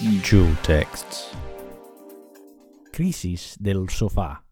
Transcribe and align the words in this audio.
Jewel 0.00 0.56
Texts. 0.64 1.32
Crisis 2.92 3.56
del 3.58 3.88
sofá. 3.88 4.44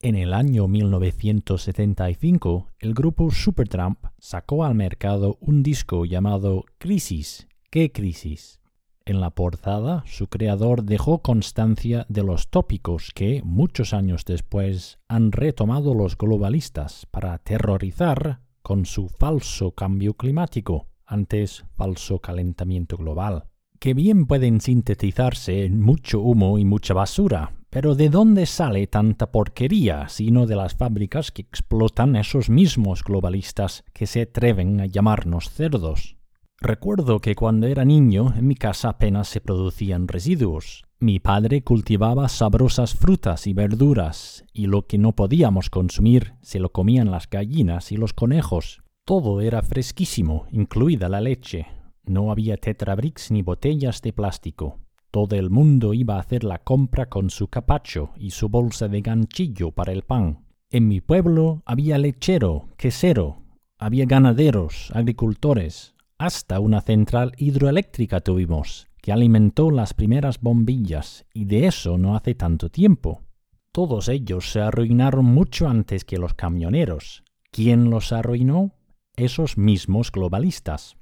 En 0.00 0.14
el 0.14 0.32
año 0.32 0.68
1975, 0.68 2.68
el 2.78 2.94
grupo 2.94 3.32
Supertramp 3.32 3.98
sacó 4.20 4.64
al 4.64 4.76
mercado 4.76 5.38
un 5.40 5.64
disco 5.64 6.04
llamado 6.04 6.66
Crisis. 6.78 7.48
¿Qué 7.68 7.90
crisis? 7.90 8.60
En 9.04 9.20
la 9.20 9.30
portada, 9.30 10.04
su 10.06 10.28
creador 10.28 10.84
dejó 10.84 11.20
constancia 11.20 12.06
de 12.08 12.22
los 12.22 12.48
tópicos 12.48 13.10
que, 13.12 13.42
muchos 13.44 13.92
años 13.92 14.24
después, 14.24 15.00
han 15.08 15.32
retomado 15.32 15.94
los 15.94 16.16
globalistas 16.16 17.06
para 17.10 17.32
aterrorizar 17.32 18.40
con 18.62 18.86
su 18.86 19.08
falso 19.08 19.72
cambio 19.72 20.14
climático, 20.14 20.86
antes 21.06 21.64
falso 21.74 22.20
calentamiento 22.20 22.96
global, 22.96 23.49
que 23.80 23.94
bien 23.94 24.26
pueden 24.26 24.60
sintetizarse 24.60 25.64
en 25.64 25.80
mucho 25.80 26.20
humo 26.20 26.58
y 26.58 26.66
mucha 26.66 26.92
basura, 26.92 27.54
pero 27.70 27.94
¿de 27.94 28.10
dónde 28.10 28.44
sale 28.44 28.86
tanta 28.86 29.32
porquería 29.32 30.06
sino 30.10 30.46
de 30.46 30.54
las 30.54 30.74
fábricas 30.74 31.30
que 31.32 31.40
explotan 31.40 32.14
esos 32.14 32.50
mismos 32.50 33.02
globalistas 33.02 33.84
que 33.94 34.06
se 34.06 34.22
atreven 34.22 34.82
a 34.82 34.86
llamarnos 34.86 35.48
cerdos? 35.50 36.16
Recuerdo 36.60 37.20
que 37.20 37.34
cuando 37.34 37.66
era 37.68 37.86
niño 37.86 38.34
en 38.36 38.46
mi 38.46 38.54
casa 38.54 38.90
apenas 38.90 39.28
se 39.28 39.40
producían 39.40 40.08
residuos. 40.08 40.84
Mi 40.98 41.18
padre 41.18 41.62
cultivaba 41.64 42.28
sabrosas 42.28 42.94
frutas 42.94 43.46
y 43.46 43.54
verduras, 43.54 44.44
y 44.52 44.66
lo 44.66 44.86
que 44.86 44.98
no 44.98 45.12
podíamos 45.12 45.70
consumir 45.70 46.34
se 46.42 46.60
lo 46.60 46.70
comían 46.70 47.10
las 47.10 47.30
gallinas 47.30 47.92
y 47.92 47.96
los 47.96 48.12
conejos. 48.12 48.82
Todo 49.06 49.40
era 49.40 49.62
fresquísimo, 49.62 50.46
incluida 50.52 51.08
la 51.08 51.22
leche. 51.22 51.79
No 52.10 52.32
había 52.32 52.56
tetrabricks 52.56 53.30
ni 53.30 53.42
botellas 53.42 54.02
de 54.02 54.12
plástico. 54.12 54.80
Todo 55.12 55.36
el 55.36 55.48
mundo 55.48 55.94
iba 55.94 56.16
a 56.16 56.18
hacer 56.18 56.42
la 56.42 56.58
compra 56.58 57.08
con 57.08 57.30
su 57.30 57.46
capacho 57.46 58.10
y 58.16 58.30
su 58.30 58.48
bolsa 58.48 58.88
de 58.88 59.00
ganchillo 59.00 59.70
para 59.70 59.92
el 59.92 60.02
pan. 60.02 60.44
En 60.70 60.88
mi 60.88 61.00
pueblo 61.00 61.62
había 61.66 61.98
lechero, 61.98 62.66
quesero, 62.76 63.44
había 63.78 64.06
ganaderos, 64.06 64.90
agricultores, 64.92 65.94
hasta 66.18 66.58
una 66.58 66.80
central 66.80 67.30
hidroeléctrica 67.36 68.20
tuvimos, 68.20 68.88
que 69.00 69.12
alimentó 69.12 69.70
las 69.70 69.94
primeras 69.94 70.40
bombillas, 70.40 71.26
y 71.32 71.44
de 71.44 71.68
eso 71.68 71.96
no 71.96 72.16
hace 72.16 72.34
tanto 72.34 72.70
tiempo. 72.70 73.22
Todos 73.70 74.08
ellos 74.08 74.50
se 74.50 74.60
arruinaron 74.60 75.26
mucho 75.26 75.68
antes 75.68 76.04
que 76.04 76.18
los 76.18 76.34
camioneros. 76.34 77.22
¿Quién 77.52 77.88
los 77.88 78.12
arruinó? 78.12 78.74
Esos 79.14 79.56
mismos 79.56 80.10
globalistas 80.10 80.96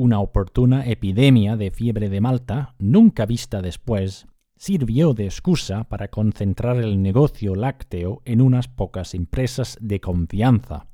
una 0.00 0.18
oportuna 0.20 0.86
epidemia 0.86 1.58
de 1.58 1.70
fiebre 1.70 2.08
de 2.08 2.22
Malta, 2.22 2.74
nunca 2.78 3.26
vista 3.26 3.60
después, 3.60 4.26
sirvió 4.56 5.12
de 5.12 5.26
excusa 5.26 5.84
para 5.84 6.08
concentrar 6.08 6.78
el 6.78 7.02
negocio 7.02 7.54
lácteo 7.54 8.22
en 8.24 8.40
unas 8.40 8.66
pocas 8.66 9.14
empresas 9.14 9.76
de 9.78 10.00
confianza. 10.00 10.86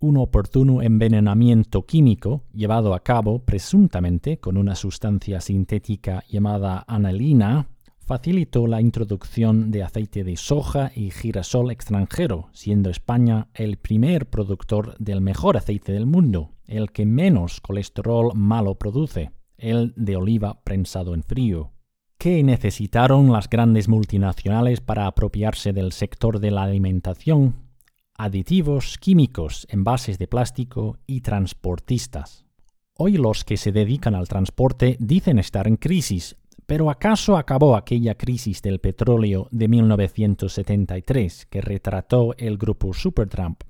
Un 0.00 0.16
oportuno 0.16 0.80
envenenamiento 0.80 1.84
químico, 1.84 2.44
llevado 2.54 2.94
a 2.94 3.00
cabo 3.00 3.44
presuntamente 3.44 4.38
con 4.38 4.56
una 4.56 4.74
sustancia 4.76 5.42
sintética 5.42 6.24
llamada 6.26 6.86
anilina, 6.88 7.68
facilitó 8.04 8.66
la 8.66 8.80
introducción 8.80 9.70
de 9.70 9.82
aceite 9.82 10.24
de 10.24 10.36
soja 10.36 10.92
y 10.94 11.10
girasol 11.10 11.70
extranjero, 11.70 12.48
siendo 12.52 12.90
España 12.90 13.48
el 13.54 13.78
primer 13.78 14.28
productor 14.28 14.96
del 14.98 15.20
mejor 15.20 15.56
aceite 15.56 15.92
del 15.92 16.06
mundo, 16.06 16.52
el 16.66 16.92
que 16.92 17.06
menos 17.06 17.60
colesterol 17.60 18.32
malo 18.34 18.76
produce, 18.76 19.30
el 19.56 19.94
de 19.96 20.16
oliva 20.16 20.60
prensado 20.62 21.14
en 21.14 21.22
frío. 21.22 21.72
¿Qué 22.18 22.42
necesitaron 22.42 23.32
las 23.32 23.48
grandes 23.48 23.88
multinacionales 23.88 24.80
para 24.80 25.06
apropiarse 25.06 25.72
del 25.72 25.92
sector 25.92 26.40
de 26.40 26.50
la 26.50 26.62
alimentación? 26.62 27.56
Aditivos 28.16 28.98
químicos, 28.98 29.66
envases 29.70 30.18
de 30.18 30.28
plástico 30.28 30.98
y 31.06 31.22
transportistas. 31.22 32.44
Hoy 32.96 33.16
los 33.16 33.44
que 33.44 33.56
se 33.56 33.72
dedican 33.72 34.14
al 34.14 34.28
transporte 34.28 34.96
dicen 35.00 35.40
estar 35.40 35.66
en 35.66 35.76
crisis, 35.76 36.36
pero 36.66 36.90
¿acaso 36.90 37.36
acabó 37.36 37.76
aquella 37.76 38.14
crisis 38.14 38.62
del 38.62 38.78
petróleo 38.78 39.48
de 39.50 39.68
1973 39.68 41.46
que 41.46 41.60
retrató 41.60 42.34
el 42.38 42.58
grupo 42.58 42.94
Supertramp? 42.94 43.62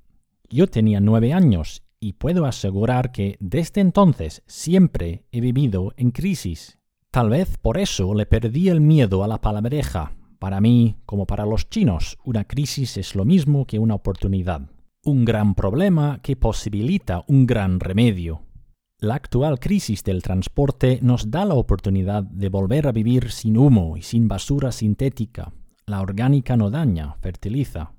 Yo 0.49 0.67
tenía 0.67 1.01
nueve 1.01 1.33
años 1.33 1.83
y 2.01 2.13
puedo 2.13 2.45
asegurar 2.45 3.13
que 3.13 3.37
desde 3.41 3.81
entonces 3.81 4.43
siempre 4.47 5.25
he 5.33 5.41
vivido 5.41 5.95
en 5.97 6.11
crisis. 6.11 6.79
Tal 7.11 7.31
vez 7.31 7.57
por 7.59 7.79
eso 7.79 8.15
le 8.15 8.27
perdí 8.27 8.69
el 8.69 8.81
miedo 8.81 9.25
a 9.25 9.29
la 9.29 9.41
palabreja. 9.41 10.13
Para 10.39 10.61
mí, 10.61 10.97
como 11.07 11.27
para 11.27 11.47
los 11.47 11.71
chinos, 11.71 12.19
una 12.25 12.45
crisis 12.45 12.99
es 12.99 13.15
lo 13.15 13.25
mismo 13.25 13.67
que 13.67 13.79
una 13.79 13.95
oportunidad. 13.95 14.69
Un 15.03 15.25
gran 15.25 15.55
problema 15.55 16.21
que 16.23 16.37
posibilita 16.37 17.25
un 17.27 17.47
gran 17.47 17.81
remedio. 17.81 18.43
La 19.05 19.17
actual 19.17 19.61
crisis 19.61 20.03
del 20.03 20.23
transporte 20.23 20.99
nos 21.03 21.31
da 21.31 21.45
la 21.45 21.53
oportunidad 21.53 22.23
de 22.23 22.49
volver 22.49 22.87
a 22.87 22.93
vivir 22.93 23.31
sin 23.33 23.59
humo 23.59 23.99
y 23.99 24.03
sin 24.03 24.29
basura 24.29 24.73
sintética. 24.73 25.53
La 25.85 26.01
orgánica 26.01 26.57
no 26.57 26.71
daña, 26.71 27.15
fertiliza. 27.21 27.93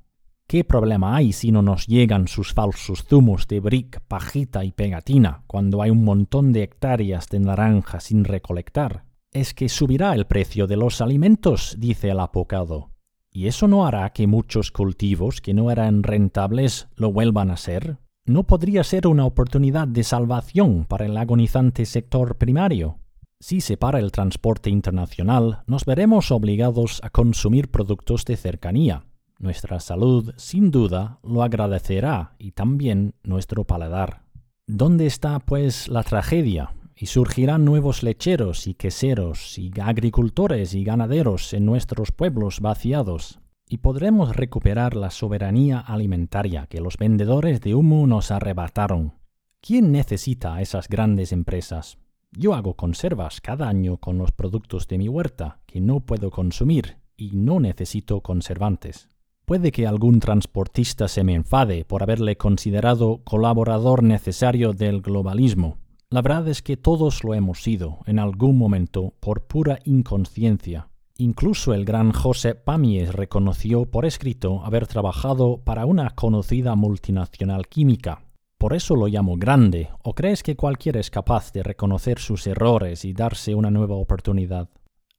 ¿Qué 0.48 0.64
problema 0.64 1.16
hay 1.16 1.32
si 1.32 1.52
no 1.52 1.62
nos 1.62 1.86
llegan 1.86 2.28
sus 2.28 2.54
falsos 2.54 3.04
zumos 3.04 3.48
de 3.48 3.60
brick, 3.60 4.02
pajita 4.08 4.66
y 4.66 4.72
pegatina 4.72 5.44
cuando 5.46 5.84
hay 5.84 5.92
un 5.92 6.04
montón 6.04 6.52
de 6.52 6.64
hectáreas 6.64 7.30
de 7.30 7.40
naranja 7.40 8.00
sin 8.00 8.24
recolectar? 8.24 9.06
Es 9.32 9.54
que 9.54 9.70
subirá 9.70 10.16
el 10.16 10.26
precio 10.26 10.66
de 10.66 10.78
los 10.78 11.02
alimentos, 11.02 11.76
dice 11.78 12.10
el 12.10 12.20
apocado. 12.20 12.90
¿Y 13.30 13.46
eso 13.46 13.68
no 13.68 13.86
hará 13.86 14.12
que 14.12 14.26
muchos 14.26 14.72
cultivos 14.72 15.40
que 15.40 15.54
no 15.54 15.70
eran 15.70 16.02
rentables 16.02 16.88
lo 16.96 17.12
vuelvan 17.12 17.52
a 17.52 17.58
ser? 17.58 18.00
¿No 18.28 18.44
podría 18.44 18.84
ser 18.84 19.06
una 19.06 19.26
oportunidad 19.26 19.88
de 19.88 20.04
salvación 20.04 20.86
para 20.86 21.06
el 21.06 21.16
agonizante 21.16 21.86
sector 21.86 22.38
primario? 22.38 22.98
Si 23.40 23.62
se 23.62 23.78
para 23.78 24.00
el 24.00 24.12
transporte 24.12 24.72
internacional, 24.72 25.62
nos 25.68 25.86
veremos 25.86 26.32
obligados 26.32 27.02
a 27.04 27.12
consumir 27.12 27.70
productos 27.70 28.26
de 28.26 28.36
cercanía, 28.36 29.06
nuestra 29.38 29.80
salud, 29.80 30.34
sin 30.38 30.72
duda, 30.72 31.20
lo 31.22 31.44
agradecerá 31.44 32.36
y 32.40 32.54
también 32.54 33.14
nuestro 33.22 33.66
paladar. 33.66 34.24
¿Dónde 34.66 35.06
está, 35.06 35.40
pues, 35.40 35.88
la 35.88 36.02
tragedia? 36.02 36.74
Y 36.96 37.08
surgirán 37.08 37.64
nuevos 37.64 38.02
lecheros 38.02 38.66
y 38.66 38.74
queseros 38.74 39.60
y 39.60 39.72
agricultores 39.80 40.74
y 40.74 40.84
ganaderos 40.84 41.54
en 41.54 41.66
nuestros 41.66 42.12
pueblos 42.12 42.62
vaciados. 42.62 43.40
Y 43.68 43.78
podremos 43.78 44.36
recuperar 44.36 44.96
la 44.96 45.10
soberanía 45.10 45.80
alimentaria 45.80 46.68
que 46.68 46.82
los 46.82 46.98
vendedores 46.98 47.62
de 47.62 47.74
humo 47.74 48.06
nos 48.06 48.30
arrebataron. 48.32 49.14
¿Quién 49.60 49.92
necesita 49.92 50.56
a 50.56 50.62
esas 50.62 50.88
grandes 50.88 51.32
empresas? 51.32 51.98
Yo 52.32 52.54
hago 52.54 52.76
conservas 52.76 53.42
cada 53.42 53.68
año 53.68 53.98
con 53.98 54.18
los 54.18 54.32
productos 54.32 54.88
de 54.88 54.98
mi 54.98 55.10
huerta 55.10 55.60
que 55.66 55.82
no 55.82 56.02
puedo 56.02 56.30
consumir 56.30 56.98
y 57.18 57.32
no 57.36 57.60
necesito 57.60 58.22
conservantes. 58.22 59.08
Puede 59.46 59.72
que 59.72 59.88
algún 59.88 60.20
transportista 60.20 61.08
se 61.08 61.24
me 61.24 61.34
enfade 61.34 61.86
por 61.86 62.04
haberle 62.04 62.36
considerado 62.36 63.22
colaborador 63.24 64.04
necesario 64.04 64.74
del 64.74 65.02
globalismo. 65.02 65.78
La 66.10 66.22
verdad 66.22 66.48
es 66.48 66.62
que 66.62 66.78
todos 66.78 67.24
lo 67.24 67.34
hemos 67.34 67.62
sido, 67.62 68.00
en 68.06 68.20
algún 68.20 68.58
momento, 68.58 69.14
por 69.20 69.48
pura 69.48 69.80
inconsciencia. 69.86 70.90
Incluso 71.18 71.74
el 71.74 71.86
gran 71.86 72.12
José 72.12 72.56
Pamies 72.56 73.14
reconoció 73.14 73.86
por 73.86 74.06
escrito 74.06 74.66
haber 74.66 74.86
trabajado 74.86 75.62
para 75.64 75.86
una 75.86 76.10
conocida 76.10 76.76
multinacional 76.76 77.68
química. 77.68 78.26
Por 78.58 78.74
eso 78.74 78.98
lo 78.98 79.08
llamo 79.08 79.38
grande, 79.38 79.88
¿o 80.04 80.14
crees 80.14 80.44
que 80.44 80.58
cualquiera 80.58 81.00
es 81.00 81.10
capaz 81.10 81.54
de 81.54 81.64
reconocer 81.64 82.20
sus 82.20 82.46
errores 82.48 83.06
y 83.06 83.14
darse 83.14 83.56
una 83.56 83.72
nueva 83.72 83.96
oportunidad? 83.96 84.68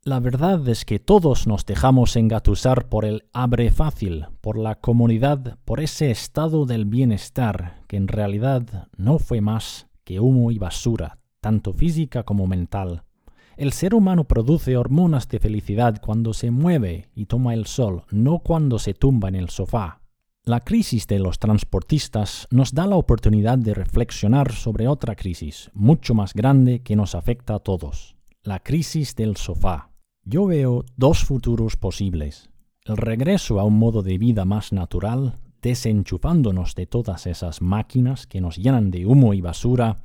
La 0.03 0.21
verdad 0.21 0.69
es 0.69 0.85
que 0.85 0.99
todos 0.99 1.47
nos 1.47 1.65
dejamos 1.65 2.15
engatusar 2.17 2.91
por 2.91 3.07
el 3.07 3.25
abre 3.33 3.71
fácil, 3.71 4.27
por 4.43 4.59
la 4.59 4.75
comunidad, 4.75 5.59
por 5.65 5.81
ese 5.81 6.11
estado 6.11 6.67
del 6.67 6.85
bienestar, 6.85 7.81
que 7.87 7.97
en 7.97 8.09
realidad 8.09 8.89
no 8.99 9.19
fue 9.19 9.41
más 9.41 9.89
que 10.05 10.21
humo 10.21 10.51
y 10.51 10.59
basura, 10.59 11.19
tanto 11.41 11.73
física 11.73 12.23
como 12.23 12.47
mental. 12.47 13.06
El 13.57 13.73
ser 13.73 13.95
humano 13.95 14.25
produce 14.25 14.77
hormonas 14.77 15.29
de 15.29 15.39
felicidad 15.39 16.03
cuando 16.03 16.35
se 16.35 16.51
mueve 16.51 17.09
y 17.15 17.25
toma 17.25 17.55
el 17.55 17.65
sol, 17.67 18.03
no 18.11 18.41
cuando 18.41 18.79
se 18.79 18.93
tumba 18.93 19.29
en 19.29 19.35
el 19.35 19.49
sofá. 19.49 20.03
La 20.45 20.61
crisis 20.61 21.07
de 21.07 21.19
los 21.19 21.39
transportistas 21.39 22.47
nos 22.51 22.75
da 22.75 22.87
la 22.87 22.97
oportunidad 22.97 23.57
de 23.57 23.73
reflexionar 23.73 24.53
sobre 24.53 24.89
otra 24.89 25.17
crisis, 25.17 25.71
mucho 25.73 26.15
más 26.15 26.35
grande 26.35 26.83
que 26.83 26.97
nos 26.97 27.15
afecta 27.15 27.55
a 27.55 27.59
todos, 27.59 28.17
la 28.43 28.61
crisis 28.61 29.17
del 29.17 29.37
sofá. 29.37 29.91
Yo 30.23 30.45
veo 30.45 30.85
dos 30.97 31.25
futuros 31.25 31.77
posibles. 31.77 32.51
El 32.85 32.99
regreso 32.99 33.59
a 33.59 33.65
un 33.65 33.79
modo 33.79 34.03
de 34.03 34.19
vida 34.19 34.45
más 34.45 34.73
natural, 34.73 35.35
desenchufándonos 35.63 36.75
de 36.75 36.87
todas 36.87 37.27
esas 37.27 37.63
máquinas 37.63 38.27
que 38.27 38.43
nos 38.43 38.57
llenan 38.57 38.91
de 38.91 39.07
humo 39.07 39.33
y 39.33 39.41
basura, 39.41 39.97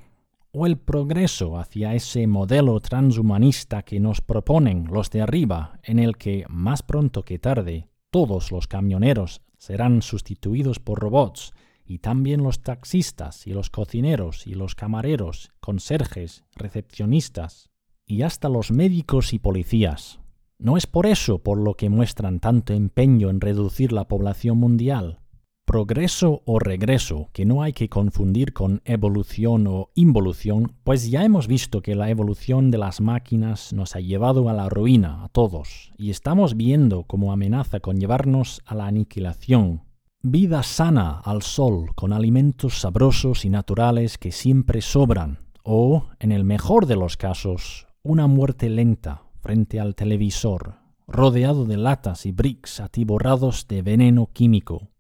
o 0.52 0.66
el 0.66 0.78
progreso 0.78 1.58
hacia 1.58 1.96
ese 1.96 2.28
modelo 2.28 2.80
transhumanista 2.80 3.84
que 3.84 4.00
nos 4.00 4.22
proponen 4.22 4.86
los 4.92 5.10
de 5.10 5.22
arriba, 5.22 5.80
en 5.84 6.00
el 6.00 6.18
que, 6.18 6.46
más 6.50 6.84
pronto 6.84 7.24
que 7.24 7.40
tarde, 7.40 7.88
todos 8.10 8.52
los 8.52 8.68
camioneros 8.68 9.42
serán 9.58 10.02
sustituidos 10.02 10.80
por 10.80 11.00
robots, 11.00 11.54
y 11.86 12.00
también 12.00 12.44
los 12.44 12.62
taxistas 12.62 13.48
y 13.48 13.52
los 13.52 13.70
cocineros 13.70 14.48
y 14.48 14.54
los 14.54 14.76
camareros, 14.76 15.52
conserjes, 15.60 16.44
recepcionistas, 16.56 17.70
y 18.06 18.24
hasta 18.24 18.50
los 18.50 18.72
médicos 18.72 19.34
y 19.34 19.40
policías. 19.40 20.20
No 20.58 20.78
es 20.78 20.86
por 20.86 21.06
eso 21.06 21.40
por 21.40 21.58
lo 21.58 21.76
que 21.76 21.90
muestran 21.90 22.40
tanto 22.40 22.74
empeño 22.74 23.30
en 23.30 23.42
reducir 23.42 23.94
la 23.94 24.08
población 24.08 24.58
mundial, 24.58 25.20
progreso 25.66 26.42
o 26.46 26.60
regreso, 26.60 27.30
que 27.32 27.46
no 27.46 27.62
hay 27.64 27.74
que 27.74 27.88
confundir 27.88 28.52
con 28.52 28.82
evolución 28.84 29.68
o 29.68 29.90
involución, 29.96 30.74
pues 30.84 31.10
ya 31.10 31.24
hemos 31.24 31.48
visto 31.48 31.82
que 31.82 31.96
la 31.96 32.10
evolución 32.10 32.72
de 32.72 32.78
las 32.78 33.00
máquinas 33.00 33.72
nos 33.72 33.96
ha 33.96 34.02
llevado 34.02 34.50
a 34.50 34.54
la 34.54 34.68
ruina 34.68 35.24
a 35.24 35.30
todos, 35.30 35.94
y 35.98 36.10
estamos 36.10 36.58
viendo 36.58 37.04
como 37.04 37.32
amenaza 37.32 37.80
con 37.80 38.00
llevarnos 38.00 38.62
a 38.66 38.76
la 38.76 38.88
aniquilación. 38.88 39.84
Vida 40.24 40.62
sana 40.62 41.20
al 41.24 41.42
sol, 41.42 41.96
con 41.96 42.14
alimentos 42.14 42.82
sabrosos 42.82 43.46
y 43.46 43.50
naturales 43.50 44.18
que 44.18 44.32
siempre 44.32 44.82
sobran, 44.82 45.40
o, 45.64 46.10
en 46.20 46.32
el 46.32 46.44
mejor 46.44 46.86
de 46.86 46.96
los 46.96 47.18
casos, 47.18 47.88
una 48.04 48.28
muerte 48.28 48.70
lenta 48.70 49.24
frente 49.42 49.80
al 49.80 49.96
televisor, 49.96 50.76
rodeado 51.08 51.66
de 51.66 51.78
latas 51.78 52.26
y 52.26 52.32
bricks 52.32 52.80
atiborrados 52.80 53.68
de 53.68 53.82
veneno 53.82 54.28
químico 54.34 54.91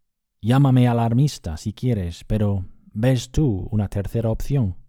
Llámame 0.44 0.88
alarmista 0.88 1.56
si 1.56 1.72
quieres, 1.72 2.24
pero 2.24 2.66
¿ves 2.94 3.30
tú 3.30 3.68
una 3.70 3.90
tercera 3.90 4.32
opción? 4.32 4.81